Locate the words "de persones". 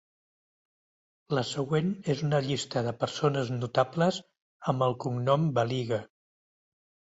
2.89-3.53